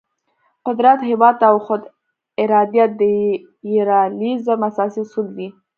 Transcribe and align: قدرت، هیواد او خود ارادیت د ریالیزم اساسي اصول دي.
قدرت، 0.65 0.99
هیواد 1.09 1.35
او 1.49 1.57
خود 1.65 1.81
ارادیت 2.41 2.91
د 2.99 3.01
ریالیزم 3.71 4.59
اساسي 4.69 4.99
اصول 5.03 5.27
دي. 5.37 5.47